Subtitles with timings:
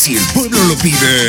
[0.00, 1.28] Si el pueblo lo pide,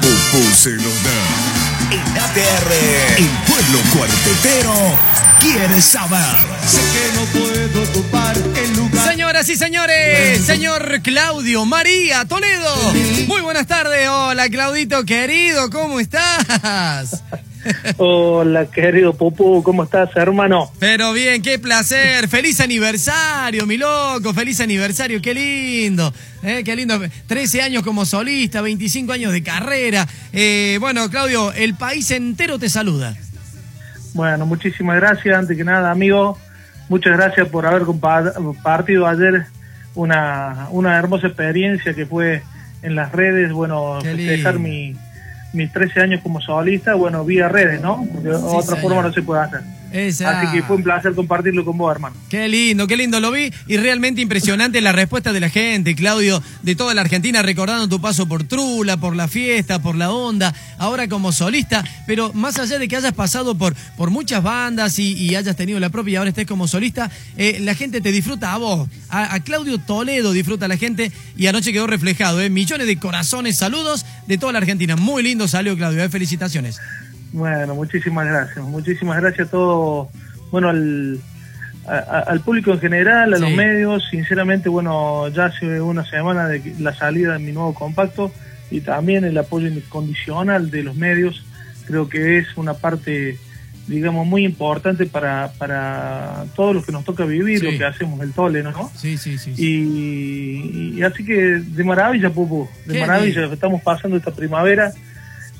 [0.00, 1.92] Pupú se lo da.
[1.92, 2.72] En ATR,
[3.16, 4.98] el pueblo cuartetero
[5.38, 6.18] quiere saber.
[6.66, 9.08] Sé que no puedo ocupar el lugar.
[9.08, 12.92] Señoras y señores, señor Claudio María Toledo.
[13.28, 14.08] Muy buenas tardes.
[14.08, 17.22] Hola, Claudito querido, ¿cómo estás?
[17.96, 20.70] Hola, querido Pupú, ¿cómo estás, hermano?
[20.78, 22.28] Pero bien, qué placer.
[22.28, 24.32] Feliz aniversario, mi loco.
[24.32, 26.12] Feliz aniversario, qué lindo.
[26.42, 27.00] Eh, qué lindo.
[27.26, 30.06] 13 años como solista, 25 años de carrera.
[30.32, 33.16] Eh, bueno, Claudio, el país entero te saluda.
[34.14, 36.38] Bueno, muchísimas gracias, antes que nada, amigo.
[36.88, 39.46] Muchas gracias por haber compartido ayer
[39.94, 42.42] una, una hermosa experiencia que fue
[42.82, 44.96] en las redes, bueno, festejar mi,
[45.52, 48.06] mis 13 años como solista, bueno, vía redes, ¿no?
[48.12, 48.80] Porque de otra señor.
[48.80, 49.60] forma no se puede hacer.
[49.92, 50.40] Esa.
[50.40, 52.16] Así que fue un placer compartirlo con vos, hermano.
[52.28, 56.42] Qué lindo, qué lindo lo vi y realmente impresionante la respuesta de la gente, Claudio,
[56.62, 60.54] de toda la Argentina, recordando tu paso por Trula, por la fiesta, por la onda,
[60.78, 65.14] ahora como solista, pero más allá de que hayas pasado por, por muchas bandas y,
[65.14, 68.52] y hayas tenido la propia y ahora estés como solista, eh, la gente te disfruta
[68.52, 72.86] a vos, a, a Claudio Toledo disfruta la gente y anoche quedó reflejado, eh, millones
[72.86, 76.78] de corazones, saludos de toda la Argentina, muy lindo salió Claudio, eh, felicitaciones.
[77.32, 78.64] Bueno, muchísimas gracias.
[78.64, 80.08] Muchísimas gracias a todo,
[80.50, 81.20] bueno, al,
[81.86, 83.56] a- al público en general, a los Sí.
[83.56, 84.04] medios.
[84.10, 88.32] Sinceramente, bueno, ya hace una semana de la salida de mi nuevo compacto
[88.70, 91.44] y también el apoyo incondicional de los medios.
[91.86, 93.38] Creo que es una parte,
[93.86, 97.70] digamos, muy importante para, para todos los que nos toca vivir, Sí.
[97.72, 98.90] lo que hacemos, el tole, ¿no?
[98.94, 99.52] Sí, sí, sí.
[99.56, 104.92] Y, y así que de maravilla, Pupu, de maravilla, estamos pasando esta primavera,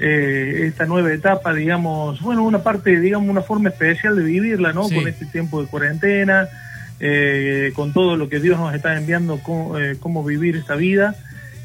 [0.00, 4.88] eh, esta nueva etapa, digamos, bueno, una parte, digamos, una forma especial de vivirla, ¿no?
[4.88, 4.94] Sí.
[4.94, 6.48] Con este tiempo de cuarentena,
[7.00, 11.16] eh, con todo lo que Dios nos está enviando, cómo, eh, cómo vivir esta vida,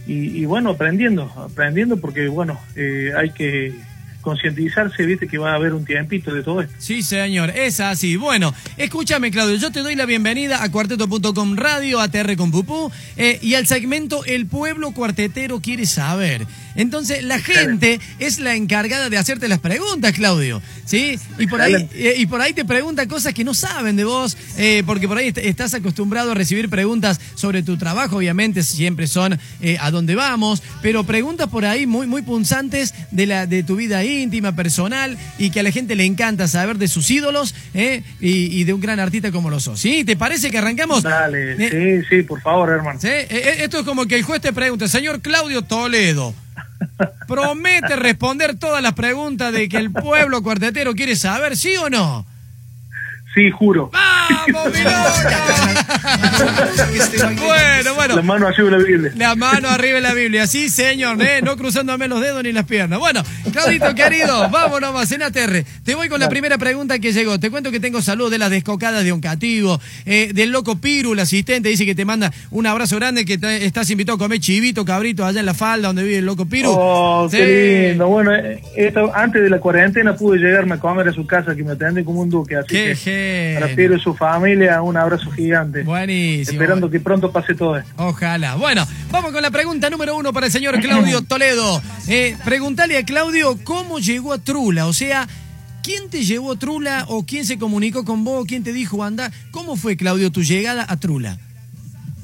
[0.05, 3.73] y, y bueno, aprendiendo, aprendiendo porque, bueno, eh, hay que
[4.23, 6.73] concientizarse, viste, que va a haber un tiempito de todo esto.
[6.79, 8.15] Sí, señor, es así.
[8.15, 13.37] Bueno, escúchame, Claudio, yo te doy la bienvenida a cuarteto.com radio, ATR con Pupú, eh,
[13.41, 16.47] y al segmento El pueblo cuartetero quiere saber.
[16.75, 21.19] Entonces, la gente es la encargada de hacerte las preguntas, Claudio, ¿sí?
[21.37, 24.37] Y por ahí, eh, y por ahí te pregunta cosas que no saben de vos,
[24.57, 29.07] eh, porque por ahí est- estás acostumbrado a recibir preguntas sobre tu trabajo, obviamente siempre
[29.07, 33.63] son eh, a dónde vamos, pero preguntas por ahí muy, muy punzantes de, la, de
[33.63, 37.53] tu vida íntima, personal, y que a la gente le encanta saber de sus ídolos
[37.73, 39.79] eh, y, y de un gran artista como lo sos.
[39.79, 40.03] ¿Sí?
[40.03, 41.03] ¿Te parece que arrancamos?
[41.03, 41.57] Dale,
[42.01, 42.99] sí, sí, por favor, hermano.
[42.99, 43.07] ¿sí?
[43.09, 46.33] Esto es como que el juez te pregunta, señor Claudio Toledo.
[47.27, 52.25] ¿Promete responder todas las preguntas de que el pueblo cuartetero quiere saber, sí o no?
[53.33, 53.89] Sí, juro.
[53.91, 54.71] ¡Vamos,
[57.45, 58.15] bueno, bueno.
[58.15, 59.11] La mano arriba de la Biblia.
[59.15, 61.41] La mano arriba de la Biblia, sí, señor, ¿eh?
[61.43, 62.99] no cruzándome los dedos ni las piernas.
[62.99, 65.63] Bueno, Claudito, querido, vamos nomás en ATR.
[65.83, 67.39] Te voy con la primera pregunta que llegó.
[67.39, 71.19] Te cuento que tengo salud de las descocadas de Oncativo, eh, del loco Piru, el
[71.19, 74.85] asistente, dice que te manda un abrazo grande, que te- estás invitado a comer chivito,
[74.85, 76.69] cabrito, allá en la falda donde vive el loco Piru.
[76.75, 77.37] Oh, Sí.
[77.37, 78.07] qué lindo.
[78.07, 81.63] Bueno, eh, esto, antes de la cuarentena pude llegarme a comer a su casa, que
[81.63, 82.55] me atienden como un duque.
[82.57, 82.95] Así Qué que
[83.59, 83.75] para.
[83.75, 85.83] Piero y su familia, un abrazo gigante.
[85.83, 86.53] Buenísimo.
[86.53, 87.91] Esperando que pronto pase todo esto.
[87.97, 88.55] Ojalá.
[88.55, 91.81] Bueno, vamos con la pregunta número uno para el señor Claudio Toledo.
[92.07, 94.87] Eh, preguntale a Claudio cómo llegó a Trula.
[94.87, 95.27] O sea,
[95.83, 98.45] ¿quién te llevó a Trula o quién se comunicó con vos?
[98.47, 99.31] ¿Quién te dijo anda?
[99.51, 101.37] ¿Cómo fue, Claudio, tu llegada a Trula?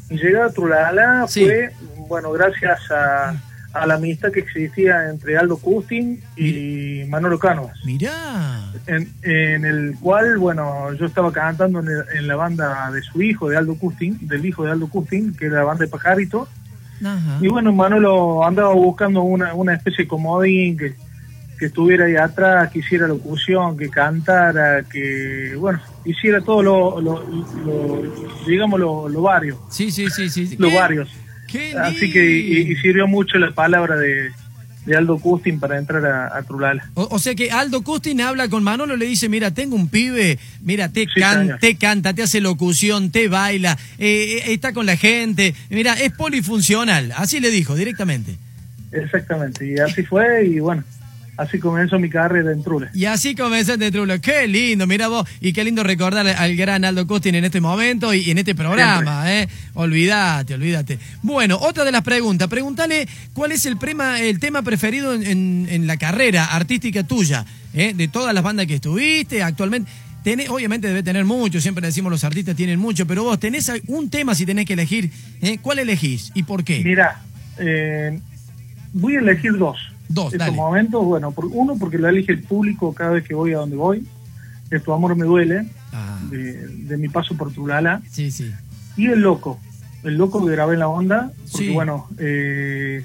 [0.10, 1.46] Mi llegada a Trulala Sí.
[1.46, 1.70] fue,
[2.08, 3.36] bueno, gracias a,
[3.74, 7.78] a la amistad que existía entre Aldo Custin y Manolo Cánovas.
[7.86, 8.72] Mirá.
[8.88, 13.22] En, en el cual, bueno, yo estaba cantando en, el- en la banda de su
[13.22, 16.48] hijo, de Aldo Custin, del hijo de Aldo Custin, que era la banda de Pajarito.
[17.04, 17.38] Ajá.
[17.42, 20.96] Y bueno, Manolo andaba buscando una, una especie de comodín que,
[21.60, 27.24] que estuviera ahí atrás, que hiciera locución, que cantara, que, bueno, hiciera todo lo, lo,
[27.66, 28.02] lo-
[28.48, 30.56] digamos, lo, lo varios, Sí, sí, sí, sí.
[30.58, 31.08] los varios.
[31.82, 34.30] Así que y, sirvió mucho la palabra de,
[34.86, 36.90] de Aldo Custin para entrar a, a Trulala.
[36.94, 40.38] O, o sea que Aldo Custin habla con Manolo, le dice, mira, tengo un pibe,
[40.62, 44.86] mira, te, Sí, can- te canta, te hace locución, te baila, eh, eh, está con
[44.86, 48.38] la gente, mira, es polifuncional, así le dijo directamente.
[48.92, 50.84] Exactamente, y así fue, y bueno,
[51.40, 52.90] así comenzó mi carrera en Trula.
[52.94, 54.20] Y así comenzaste de Trula.
[54.20, 55.28] Qué lindo, mira vos.
[55.42, 59.34] Y qué lindo recordar al gran Aldo Costin en este momento y en este programa,
[59.34, 59.48] ¿eh?
[59.74, 61.00] Olvídate, olvídate.
[61.22, 62.48] Bueno, otra de las preguntas.
[62.48, 67.46] Pregúntale cuál es el, prema- el tema preferido en, en- en la carrera artística tuya,
[67.74, 67.94] ¿eh?
[67.96, 69.90] De todas las bandas que estuviste actualmente.
[70.24, 74.10] Tenés- obviamente debe tener mucho, siempre decimos los artistas tienen mucho, pero vos tenés un
[74.10, 75.10] tema si tenés que elegir.
[75.42, 75.58] ¿eh?
[75.62, 76.82] ¿Cuál elegís y por qué?
[76.84, 77.22] Mira,
[77.58, 78.20] eh,
[78.92, 79.78] voy a elegir dos.
[80.10, 80.52] Dos, Estos dale.
[80.58, 83.76] momentos, bueno, por, uno porque lo elige el público cada vez que voy a donde
[83.78, 84.06] voy.
[84.72, 88.02] Es Tu Amor Me Duele, Ah, de, de mi paso por Trulala.
[88.12, 88.52] sí, sí.
[88.98, 89.60] Y El Loco,
[90.04, 91.74] El Loco que grabé en la onda, porque Sí.
[91.74, 93.04] bueno, eh,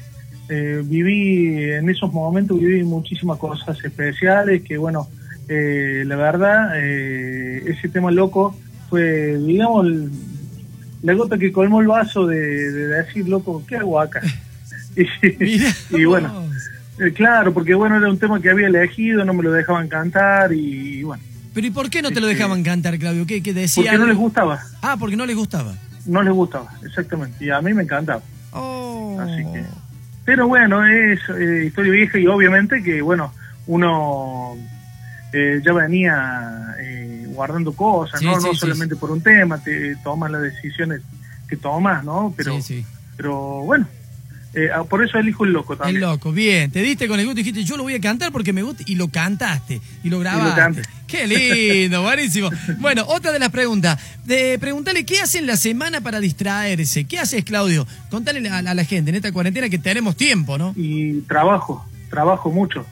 [0.48, 5.08] eh, viví, en esos momentos viví muchísimas cosas especiales, que bueno,
[5.48, 8.54] eh, la verdad, eh, ese tema Loco
[8.90, 10.10] fue, digamos, el-
[11.02, 14.20] la gota que colmó el vaso de, de decir, loco, ¿qué hago acá?
[14.96, 15.60] Y,
[15.90, 16.46] y bueno.
[16.98, 20.52] Eh, claro, porque bueno, era un tema que había elegido, no me lo dejaban cantar
[20.52, 23.26] y, bueno, Pero ¿y por qué no te lo Este- dejaban cantar, Claudio?
[23.26, 23.84] ¿Qué, qué decía?
[23.84, 25.74] porque no les gustaba, Ah, porque no les gustaba.
[26.06, 28.22] no les gustaba, exactamente, y a mí me encantaba.
[28.52, 29.18] Oh.
[29.20, 29.64] Así que.
[30.24, 33.32] Pero bueno, es eh, historia vieja y obviamente que, bueno,
[33.66, 34.56] uno
[35.32, 38.40] eh, ya venía eh, guardando cosas, Sí, ¿no?
[38.40, 41.00] sí, no sí, solamente por un tema, te tomas las decisiones
[41.48, 42.32] que tomas, ¿no?
[42.36, 42.86] Pero, sí, sí.
[43.16, 43.86] pero bueno,
[44.54, 46.00] eh, ah, por eso elijo el loco El también.
[46.00, 46.70] loco, bien.
[46.70, 48.84] Te diste con el gusto y dijiste, yo lo voy a cantar porque me gusta.
[48.86, 49.80] Y lo cantaste.
[50.02, 50.60] Y lo grabaste.
[50.60, 50.82] canté.
[51.06, 52.50] Qué lindo, buenísimo.
[52.78, 54.00] Bueno, otra de las preguntas.
[54.24, 57.04] De, preguntale, ¿qué hacen la semana para distraerse?
[57.04, 57.86] ¿Qué haces, Claudio?
[58.10, 60.72] Contale a, a la gente en esta cuarentena que tenemos tiempo, ¿no?
[60.76, 62.86] Y trabajo, trabajo mucho.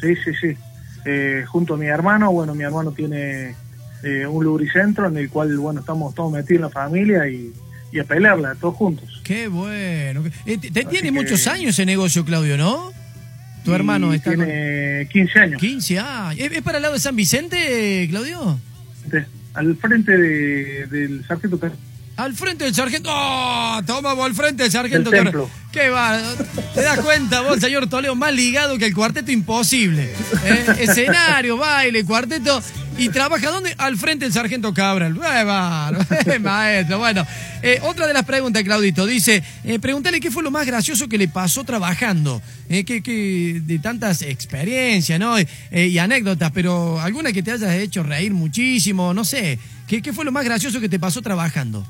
[0.00, 0.56] Sí, sí, sí.
[1.04, 3.54] Eh, junto a mi hermano, bueno, mi hermano tiene
[4.02, 7.52] eh, un lubricentro en el cual, bueno, estamos todos metidos en la familia y,
[7.92, 9.20] y a pelearla, todos juntos.
[9.24, 10.22] Qué bueno.
[10.44, 12.92] Eh, te- tiene que- muchos años ese negocio, Claudio, ¿no?
[13.64, 15.60] Tu hermano está con tiene 15 años.
[15.60, 16.40] 15 años.
[16.40, 18.58] ¿Es, es para el lado de San Vicente, Claudio?
[19.54, 21.58] al frente de- del sargento
[22.16, 23.08] Al frente del sargento.
[23.12, 23.80] ¡Oh!
[23.86, 25.10] Toma vos al frente del sargento.
[25.10, 25.32] Del.
[25.72, 26.18] ¿Qué va?
[26.74, 28.14] ¿Te das cuenta vos, señor Toledo?
[28.14, 30.10] Más ligado que el cuarteto imposible.
[30.44, 30.66] ¿Eh?
[30.80, 32.62] Escenario, baile, cuarteto.
[32.98, 33.74] ¿Y trabaja dónde?
[33.76, 35.18] Al frente del sargento Cabral.
[36.26, 36.98] ¡Eh, maestro!
[36.98, 37.26] Bueno,
[37.62, 39.04] eh, otra de las preguntas, Claudito.
[39.04, 42.40] Dice, eh, pregúntale qué fue lo más gracioso que le pasó trabajando.
[42.70, 45.36] Eh, que, que- de tantas experiencias, ¿no?
[45.38, 45.46] Eh,
[45.88, 49.58] y anécdotas, pero alguna que te hayas hecho reír muchísimo, no sé.
[49.86, 51.86] ¿Qué, qué fue lo más gracioso que te pasó trabajando?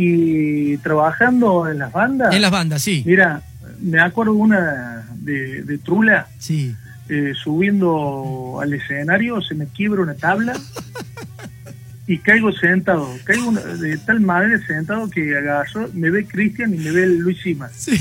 [0.00, 2.32] y trabajando en las bandas.
[2.32, 3.02] En las bandas, sí.
[3.04, 3.42] Mira,
[3.80, 6.72] me acuerdo una de, de Trula Sí.
[7.08, 10.54] Eh, subiendo al escenario, se me quiebra una tabla
[12.06, 13.08] y caigo sentado.
[13.24, 17.38] Caigo una- de tal manera sentado que agarro, me ve Cristian y me ve Luis
[17.42, 17.72] Simas.
[17.76, 17.98] Sí.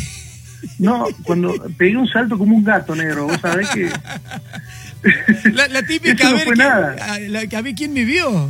[0.79, 3.89] No, cuando pegué un salto como un gato negro, vos sabés que...
[5.53, 6.95] La, la típica, Eso a no ver, fue quién- nada.
[7.13, 8.49] a, la- a ver quién me vio.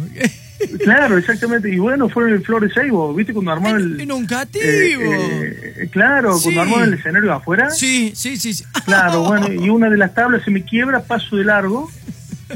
[0.83, 1.69] Claro, exactamente.
[1.74, 3.33] Y bueno, fue en el Flores Seibo, ¿viste?
[3.33, 4.01] Cuando armaron el...
[4.01, 4.62] En un eh, cativo.
[5.04, 6.44] eh, claro, Sí.
[6.45, 7.69] cuando armaron el escenario afuera.
[7.69, 8.54] Sí, sí, sí.
[8.54, 8.63] sí.
[8.86, 11.89] Claro, bueno, y una de las tablas se me quiebra, paso de largo,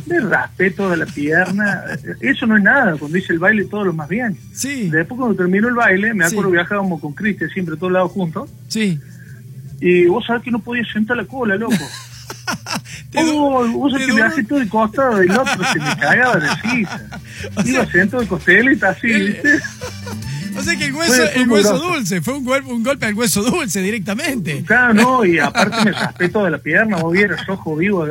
[0.07, 1.83] me raspé toda la pierna.
[2.21, 4.37] Eso no es nada, cuando hice el baile todo lo más bien.
[4.53, 6.53] Sí, Después cuando terminó el baile, me acuerdo Sí.
[6.53, 8.99] viajábamos con Cristian siempre todos lados juntos, sí.
[9.79, 11.75] y vos sabés que no podía sentar la cola, loco.
[13.15, 17.01] Oh, vos que me hace todo el costado del otro, se me cagaba de risa.
[17.55, 19.59] O sea, Iba sentado de costeleta así, el- ¿viste?
[20.57, 23.05] O sea que el hueso, Fue- fue el hueso dulce, fue un golpe, un golpe
[23.05, 24.63] al hueso dulce directamente.
[24.65, 28.05] Claro, no, y aparte me raspé toda la pierna, vos vieras, ojo vivo,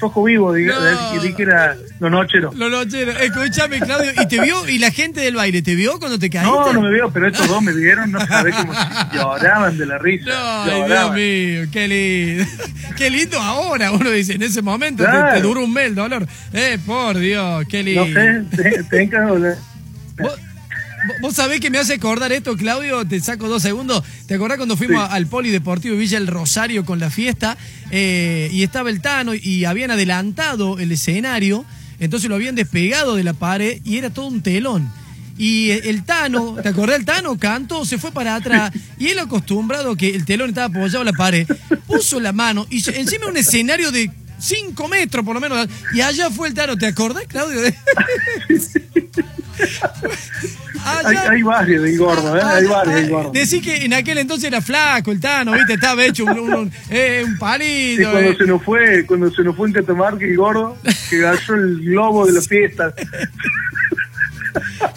[0.00, 0.74] ojo vivo, diga,
[1.14, 1.36] No.
[1.36, 2.52] que era lo nochero.
[2.54, 3.12] Lo nochero.
[3.12, 4.12] Escúchame, Claudio.
[4.20, 4.68] ¿Y te vio?
[4.68, 6.50] ¿Y la gente del baile te vio cuando te caíste?
[6.50, 8.72] No, no me veo, pero estos dos me vieron, no sabés cómo
[9.14, 10.30] lloraban de la risa.
[10.30, 12.44] No, ay, Dios mío, qué lindo.
[12.96, 15.40] Qué lindo ahora, uno dice, en ese momento te- te, Claro.
[15.42, 16.26] dura un mes el dolor.
[16.54, 18.06] Eh, por Dios, qué lindo.
[18.06, 19.02] No sé, te, te
[21.20, 23.04] vos sabés que me hace acordar esto, Claudio?
[23.06, 24.02] Te saco dos segundos.
[24.26, 25.08] ¿Te acordás cuando fuimos Sí.
[25.14, 27.56] al Polideportivo Villa El Rosario con la fiesta?
[27.90, 31.64] Eh, y estaba el Tano y habían adelantado el escenario,
[31.98, 34.90] entonces lo habían despegado de la pared y era todo un telón.
[35.38, 37.38] Y el Tano, ¿te acordás del Tano?
[37.38, 41.12] Cantó, se fue para atrás y él acostumbrado que el telón estaba apoyado en la
[41.12, 41.46] pared,
[41.86, 46.30] puso la mano y encima un escenario de 5 metros por lo menos y allá
[46.30, 47.60] fue el Tano, ¿te acordás, Claudio?
[50.84, 52.40] Hay, hay varios del gordo, ¿eh?
[52.42, 53.30] Ah, Hay varios ah, del gordo.
[53.32, 55.74] Decí que en aquel entonces era flaco el Tano, ¿viste?
[55.74, 58.10] Estaba hecho un, un, un- eh, un Y palito.
[58.10, 58.36] cuando eh.
[58.38, 60.76] se nos fue, cuando se nos fue en Catamarca el gordo,
[61.10, 62.94] que agarró el globo de la fiesta.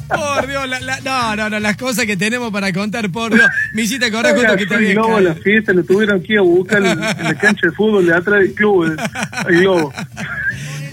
[0.08, 3.48] Por Dios, la- la- no, no, no, las cosas que tenemos para contar, por Dios.
[3.74, 6.42] Me hiciste acordar justo que te el globo de la fiesta, lo tuvieron ir a
[6.42, 8.98] buscar en, en la cancha de fútbol de atrás del club, el,
[9.54, 9.94] el globo.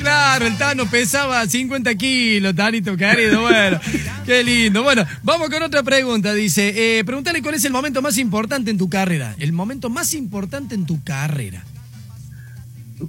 [0.07, 3.41] Claro, el Tano pesaba 50 kilos, Tanito querido.
[3.43, 3.81] Bueno,
[4.25, 4.85] qué lindo.
[4.85, 6.33] Bueno, vamos con otra pregunta.
[6.33, 9.35] Dice, eh, pregúntale cuál es el momento más importante en tu carrera.
[9.41, 11.65] El momento más importante en tu carrera.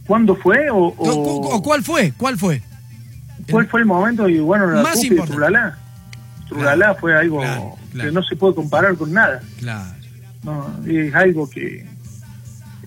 [0.07, 0.71] ¿Cuándo fue?
[0.71, 2.13] O, O, o- o cuál fue?
[2.17, 2.63] ¿Cuál fue?
[3.51, 4.27] ¿Cuál fue el momento?
[4.27, 5.33] Y bueno, la Más importante.
[5.33, 5.77] Trulalá.
[6.47, 8.09] Trulalá Claro, fue algo claro, claro.
[8.09, 9.39] que no se puede comparar con nada.
[9.59, 9.91] Claro.
[10.43, 11.85] No, es algo que,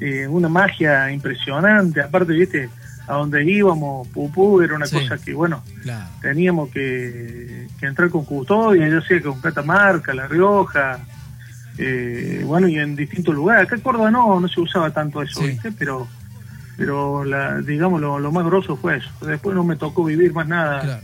[0.00, 2.00] eh, una magia impresionante.
[2.00, 2.68] Aparte, viste,
[3.06, 4.96] a donde íbamos, Pupú, era una Sí.
[5.00, 6.06] cosa que, bueno, Claro.
[6.22, 10.98] teníamos que, que entrar con custodia, ya sea con Catamarca, La Rioja,
[11.78, 13.64] eh, bueno, y en distintos lugares.
[13.66, 15.48] Acá en Córdoba no, no se usaba tanto eso, Sí.
[15.48, 15.72] ¿viste?
[15.72, 16.06] Pero,
[16.76, 19.08] pero la, digamos, lo, lo más grosso fue eso.
[19.26, 20.80] Después no me tocó vivir más nada.
[20.80, 21.02] Claro.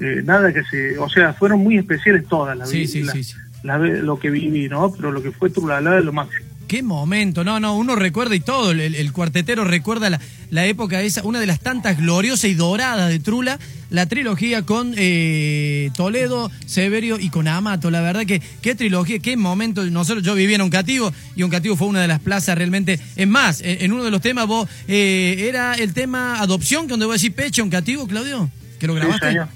[0.00, 3.14] eh, nada que se, o sea, fueron muy especiales todas las Sí, la-
[3.62, 4.90] la lo que viví, ¿no?
[4.92, 6.44] Pero lo que fue Trulala es lo máximo.
[6.74, 10.18] Qué momento, no, no, uno recuerda y todo, el, el cuartetero recuerda la,
[10.50, 14.92] la época esa, una de las tantas gloriosas y doradas de Trula, la trilogía con
[14.96, 20.34] eh, Toledo, Severio y con Amato, la verdad que qué trilogía, qué momento, nosotros, yo
[20.34, 23.92] vivía en Oncativo y Oncativo fue una de las plazas realmente, es más, en, en
[23.92, 27.62] uno de los temas vos, eh, era el tema adopción, que donde vos decís pecho
[27.62, 28.50] Oncativo, Claudio,
[28.80, 29.28] que lo Sí, grabaste.
[29.28, 29.48] señor.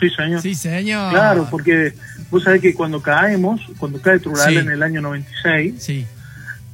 [0.00, 0.42] Sí, señor.
[0.42, 1.12] Sí, señor.
[1.12, 1.92] Claro, porque
[2.28, 4.56] vos sabés que cuando caemos, cuando cae Trulala Sí.
[4.56, 6.06] en el año 96, Sí,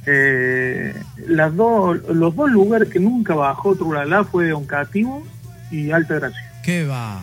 [0.09, 0.93] eh,
[1.27, 5.21] las dos, los dos lugares que nunca bajó Trulala fue Oncativo
[5.69, 6.51] y Alta Gracia.
[6.63, 7.19] qué va.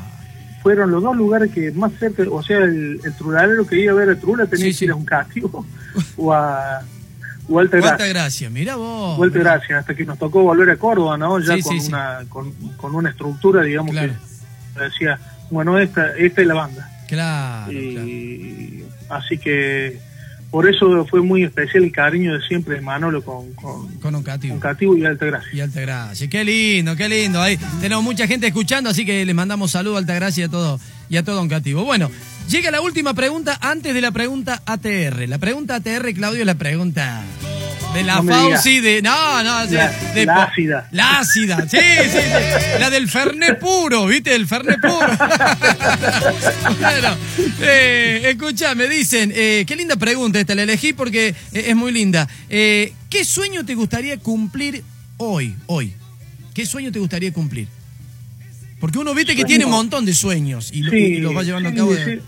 [0.62, 3.97] Fueron los dos lugares que más cerca, o sea, el, el trulalero que iba a
[3.97, 5.67] ver a Trula tenía Sí, que ir a Oncativo
[6.17, 6.83] o a
[7.49, 8.07] o Alta Gracia.
[8.07, 9.19] gracia, mira vos.
[9.19, 11.38] Vuelta Gracia, hasta que nos tocó volver a Córdoba, ¿no?
[11.41, 14.12] Ya Sí, con, una, con, con una estructura, digamos, Claro.
[14.75, 15.19] que decía,
[15.50, 16.91] bueno, esta, esta es la banda.
[17.07, 18.07] Claro, claro.
[18.09, 20.00] y así que
[20.54, 24.54] por eso fue muy especial el cariño de siempre de Manolo con, con, Con Oncativo.
[24.54, 25.50] con Cativo y Altagracia.
[25.52, 26.30] Y Altagracia.
[26.30, 27.42] Qué lindo, qué lindo.
[27.42, 30.78] Ahí tenemos mucha gente escuchando, así que les mandamos saludos a Altagracia y a todo,
[31.08, 31.44] y a todo.
[31.84, 32.08] Bueno,
[32.49, 35.28] llega la última pregunta antes de la pregunta ATR.
[35.28, 37.25] La pregunta ATR, Claudio, es la pregunta
[37.95, 39.01] de la No Fauci, de.
[39.03, 40.89] No, no, La- de la po- ácida.
[40.91, 42.81] La ácida, sí, sí, sí.
[42.81, 44.35] La del Fernet puro, ¿viste?
[44.35, 44.99] El Fernet puro.
[46.81, 47.17] bueno,
[47.61, 51.35] eh, escucha, me dicen, eh, qué linda pregunta esta, la elegí porque eh,
[51.69, 52.29] es muy linda.
[52.49, 54.83] Eh, ¿Qué sueño te gustaría cumplir
[55.19, 55.95] hoy, hoy?
[56.53, 57.69] ¿Qué sueño te gustaría cumplir?
[58.81, 59.49] Porque uno viste que Sueño.
[59.49, 61.95] tiene un montón de sueños y, Sí, los va llevando sí, a cabo.
[61.95, 62.23] de- sí.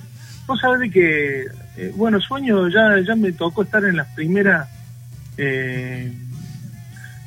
[0.46, 1.40] Vos sabés que,
[1.76, 4.68] eh, bueno, sueño, ya, ya me tocó estar en las primeras,
[5.38, 6.12] eh,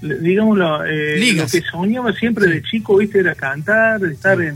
[0.02, 4.56] digámoslo, eh, lo que soñaba siempre de chico, viste, era cantar, estar en,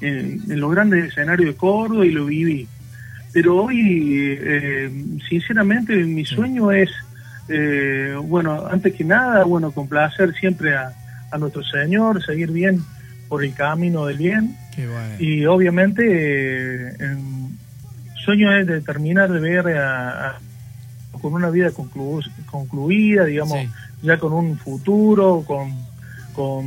[0.00, 2.68] en, en los grandes escenarios de Córdoba y lo viví.
[3.32, 4.90] Pero hoy, eh,
[5.28, 6.90] sinceramente, mi sueño es,
[7.48, 10.92] eh, bueno, antes que nada, bueno, complacer siempre a,
[11.32, 12.80] a nuestro Señor, seguir bien
[13.28, 14.54] por el camino del bien.
[14.76, 15.14] Qué bueno.
[15.18, 16.04] Y obviamente,
[16.90, 17.16] eh,
[18.24, 20.38] sueño es de terminar de ver a- a-
[21.20, 23.68] con una vida conclu- concluida, digamos, Sí.
[24.02, 25.72] ya con un futuro, con,
[26.34, 26.64] con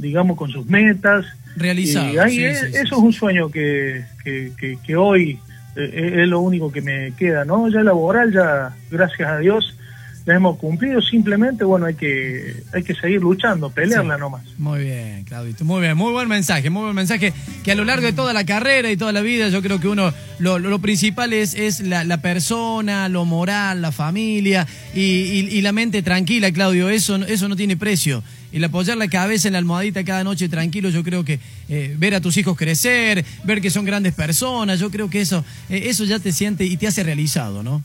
[0.00, 1.24] digamos, con sus metas.
[1.56, 2.12] Realizado.
[2.12, 5.38] Y ahí sí, es- sí, eso es un sueño que, que, que- que hoy
[5.76, 7.68] eh, es lo único que me queda, ¿no?
[7.68, 9.74] Ya laboral, ya, gracias a Dios,
[10.24, 11.00] la hemos cumplido.
[11.02, 14.20] Simplemente, bueno, hay que, hay que seguir luchando, pelearla Sí.
[14.20, 14.42] nomás.
[14.58, 17.32] Muy bien, Claudito, muy bien, muy buen mensaje, muy buen mensaje
[17.64, 19.88] que a lo largo de toda la carrera y toda la vida yo creo que
[19.88, 25.48] uno, lo, lo- principal es, es la, la persona, lo moral, la familia y, y-
[25.50, 28.22] y la mente tranquila, Claudio, eso, no- eso no tiene precio.
[28.52, 32.14] El apoyar la cabeza en la almohadita cada noche tranquilo, yo creo que eh, ver
[32.14, 36.04] a tus hijos crecer, ver que son grandes personas, yo creo que eso, eh, eso
[36.04, 37.82] ya te siente y te hace realizado, ¿no?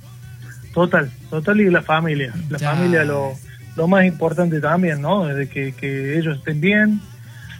[0.77, 2.31] Total, total y la familia.
[2.51, 2.71] La Ya.
[2.75, 3.33] familia lo,
[3.75, 5.25] lo más importante también, ¿no?
[5.25, 7.01] De que, que ellos estén bien,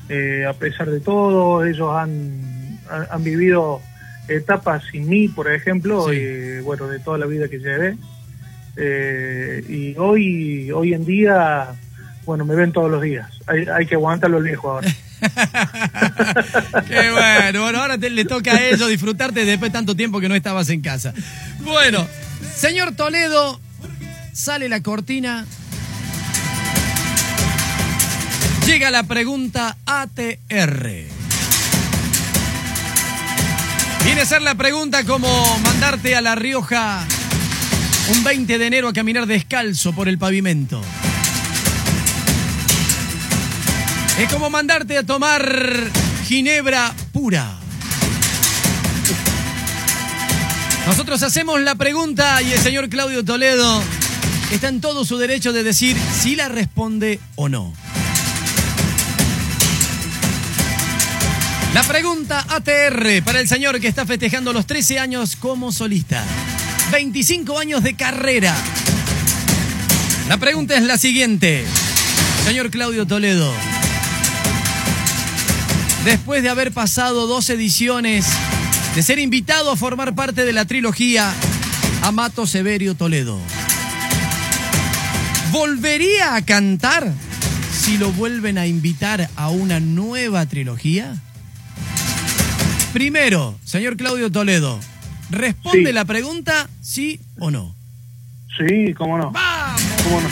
[0.07, 3.81] eh, a pesar de todo, ellos han, han, han vivido
[4.27, 6.15] etapas sin mí, por ejemplo, Sí.
[6.15, 7.97] y bueno, de toda la vida que llevé.
[8.75, 11.69] Eh, y hoy, hoy en día,
[12.24, 13.27] bueno, me ven todos los días.
[13.47, 14.88] Hay, hay que aguantar los viejos ahora.
[16.88, 20.29] Qué bueno, bueno, ahora te- le toca a ellos disfrutarte después de tanto tiempo que
[20.29, 21.13] no estabas en casa.
[21.62, 22.05] Bueno,
[22.56, 23.60] señor Toledo,
[24.34, 25.46] sale la cortina.
[28.65, 31.08] Llega la pregunta ATR.
[34.03, 37.06] Viene a ser la pregunta como mandarte a La Rioja
[38.10, 40.82] un 20 de enero a caminar descalzo por el pavimento.
[44.17, 45.91] Es como mandarte a tomar
[46.25, 47.66] ginebra pura.
[50.88, 53.84] Nosotros hacemos la pregunta y el señor Claudio Toledo
[54.53, 57.74] está en todo su derecho de decir si la responde o no.
[61.74, 66.24] La pregunta ATR para el señor que está festejando los 13 años como solista.
[66.94, 68.56] 25 años de carrera.
[70.29, 71.65] La pregunta es la siguiente.
[72.46, 73.53] Señor Claudio Toledo,
[76.06, 78.25] después de haber pasado dos ediciones,
[78.96, 81.32] de ser invitado a formar parte de la trilogía
[82.01, 83.39] Amato Severio Toledo,
[85.51, 87.12] ¿Volvería a cantar
[87.72, 91.15] si lo vuelven a invitar a una nueva trilogía?
[92.91, 94.79] Primero, señor Claudio Toledo,
[95.29, 95.94] responde Sí.
[95.94, 97.74] la pregunta sí o no.
[98.58, 99.32] Sí, cómo no.
[99.32, 99.82] ¡Vamos!
[100.03, 100.27] Cómo no.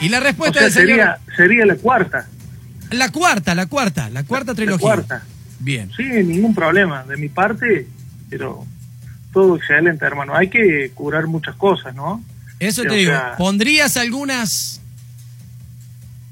[0.00, 0.88] Y la O respuesta sea, del señor...
[0.88, 2.26] sería, sería la cuarta.
[2.90, 4.80] La cuarta, la cuarta, la cuarta La trilogía.
[4.82, 5.22] cuarta.
[5.58, 5.90] Bien.
[5.96, 7.04] Sí, ningún problema.
[7.04, 7.86] De mi parte,
[8.30, 8.64] pero
[9.32, 10.34] todo excelente, hermano.
[10.34, 12.22] Hay que curar muchas cosas, ¿no?
[12.60, 13.10] Eso te o digo.
[13.12, 14.80] sea- ¿Pondrías algunas,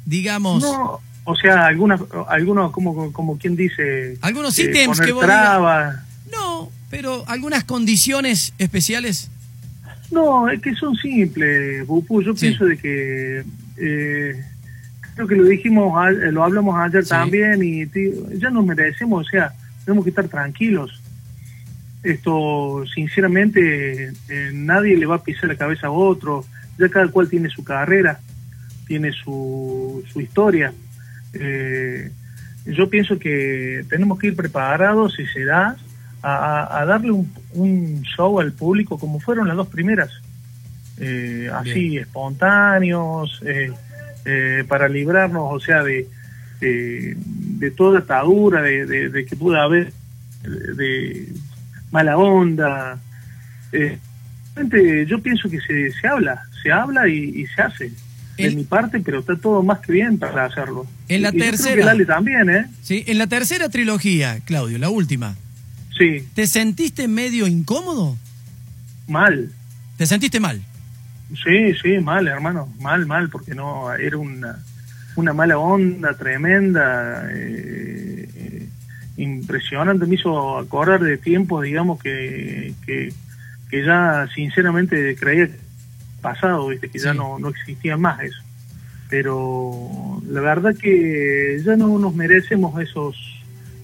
[0.04, 4.16] digamos, No, o sea, algunas, algunos, como, como quien dice...
[4.20, 5.96] Algunos eh, ítems que vos trabas.
[6.30, 9.28] no, pero algunas condiciones especiales?
[10.10, 12.22] No, es que son simples, Bupu.
[12.22, 12.46] Yo Sí.
[12.46, 13.44] pienso de que...
[13.76, 14.44] eh,
[15.16, 17.10] creo que lo dijimos, a- lo hablamos ayer Sí.
[17.10, 19.52] también y tío, ya nos merecemos, o sea,
[19.84, 21.02] tenemos que estar tranquilos.
[22.04, 26.44] Esto, sinceramente, eh, nadie le va a pisar la cabeza a otro,
[26.78, 28.20] ya cada cual tiene su carrera,
[28.86, 30.72] tiene su, su historia.
[31.32, 32.10] Eh,
[32.66, 35.76] yo pienso que tenemos que ir preparados, si se da,
[36.22, 40.10] a darle un, un show al público como fueron las dos primeras.
[40.98, 43.70] Eh, así, espontáneos, eh,
[44.26, 46.06] eh, para librarnos, o sea, de,
[46.60, 49.92] de, de toda atadura, de, de- de que pueda haber
[50.42, 51.28] de,
[51.90, 52.98] mala onda.
[53.72, 53.98] Eh,
[55.08, 57.92] yo pienso que se, se habla, se habla y, y se hace.
[58.36, 60.86] De El- mi parte, pero está todo más que bien para hacerlo.
[61.08, 61.94] En la Y tercera.
[62.06, 62.66] también, ¿eh?
[62.82, 63.02] ¿sí?
[63.06, 65.36] En la tercera trilogía, Claudio, la última,
[65.96, 68.18] Sí, ¿te sentiste medio incómodo?
[69.08, 69.50] mal.
[69.96, 70.60] ¿Te sentiste mal?
[71.34, 74.58] Sí, sí, mal, hermano, mal, mal, porque no, era una,
[75.16, 78.68] una mala onda tremenda, eh, eh,
[79.16, 83.12] impresionante, me hizo acordar de tiempos, digamos, que, que,
[83.70, 85.48] que ya sinceramente creía
[86.20, 86.88] pasado, ¿viste?
[86.88, 88.42] que ya no, no existía más eso.
[89.08, 93.16] Pero la verdad que ya no nos merecemos esos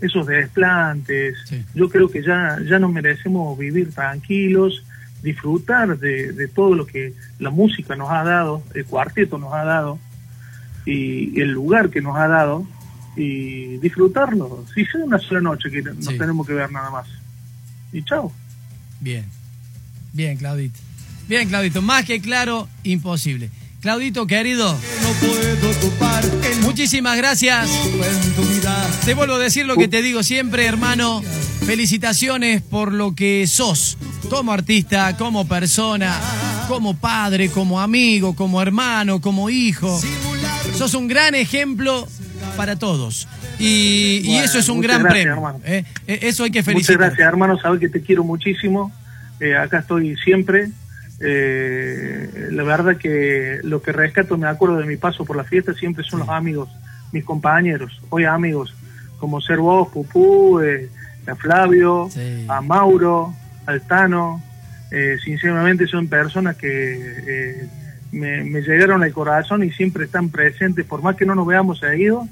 [0.02, 1.36] esos desplantes.
[1.46, 1.64] Sí.
[1.74, 4.84] Yo creo que ya, ya nos merecemos vivir tranquilos,
[5.22, 9.64] disfrutar de, de todo lo que la música nos ha dado, el cuarteto nos ha
[9.64, 9.98] dado,
[10.84, 12.66] y el lugar que nos ha dado,
[13.16, 14.64] y disfrutarlo.
[14.74, 16.18] Si sea una sola noche que nos Sí.
[16.18, 17.06] tenemos que ver nada más.
[17.92, 18.32] Y chao.
[19.00, 19.24] Bien.
[20.12, 20.78] Bien, Claudito.
[21.28, 21.82] Bien, Claudito.
[21.82, 23.50] Más que claro, imposible.
[23.80, 27.68] Claudito, querido, No puedo ocupar el muchísimas gracias.
[29.04, 31.20] Te vuelvo a decir lo que te digo siempre, hermano.
[31.66, 33.98] Felicitaciones por lo que sos,
[34.32, 36.18] como artista, como persona,
[36.66, 40.00] como padre, como amigo, como hermano, como hijo.
[40.74, 42.08] Sos un gran ejemplo
[42.56, 43.28] para todos.
[43.58, 45.60] Y, eso es un muchas gran gracias, premio.
[45.66, 45.84] ¿eh?
[46.06, 46.98] Eh, Eso hay que Muchas felicitar.
[46.98, 47.58] gracias, hermano.
[47.58, 48.90] Sabes que te quiero muchísimo.
[49.38, 50.70] Eh, acá estoy siempre.
[51.20, 55.74] Eh, la verdad que lo que rescato, me acuerdo de mi paso por la fiesta,
[55.74, 56.70] siempre son los amigos,
[57.12, 58.00] mis compañeros.
[58.08, 58.74] Hoy amigos,
[59.18, 60.88] como ser vos, Pupú, eh,
[61.26, 62.46] a Flavio, Sí.
[62.48, 63.34] a Mauro,
[63.66, 64.42] al Tano.
[64.90, 67.66] Eh, sinceramente son personas que eh,
[68.12, 71.78] me, me llegaron al corazón y siempre están presentes, por más que no nos veamos
[71.78, 72.28] seguido,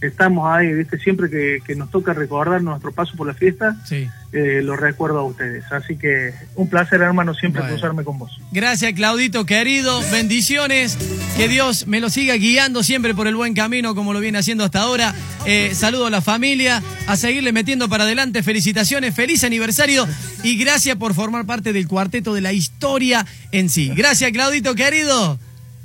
[0.00, 0.98] estamos ahí, ¿viste?
[0.98, 4.08] Siempre que, que nos toca recordar nuestro paso por la fiesta, Sí.
[4.32, 5.64] eh, lo recuerdo a ustedes.
[5.70, 7.74] Así que un placer, hermano, siempre Bueno.
[7.76, 8.40] cruzarme con vos.
[8.52, 10.00] Gracias, Claudito, querido.
[10.10, 10.96] Bendiciones.
[11.36, 14.64] Que Dios me lo siga guiando siempre por el buen camino, como lo viene haciendo
[14.64, 15.14] hasta ahora.
[15.46, 18.42] Eh, saludo a la familia, a seguirle metiendo para adelante.
[18.42, 20.06] Felicitaciones, feliz aniversario
[20.42, 23.90] y gracias por formar parte del cuarteto de la historia en sí.
[23.94, 25.38] Gracias, Claudito, querido.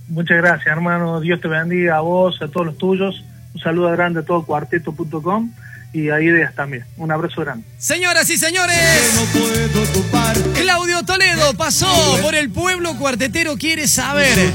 [0.08, 1.20] Muchas gracias, hermano.
[1.20, 3.24] Dios te bendiga a vos, a todos los tuyos.
[3.56, 5.50] Un saludo grande a todo cuarteto.com
[5.94, 6.84] y a Ideas también.
[6.98, 7.64] Un abrazo grande.
[7.78, 8.78] Señoras y señores.
[10.62, 14.52] Claudio Toledo pasó por el pueblo cuartetero, quiere saber.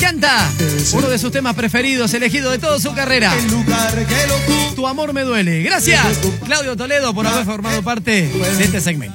[0.00, 0.50] Canta
[0.94, 3.34] uno de sus temas preferidos, elegido de toda su carrera.
[4.74, 5.62] Tu amor me duele.
[5.62, 6.02] Gracias,
[6.46, 9.08] Claudio Toledo, por haber formado parte de este segmento.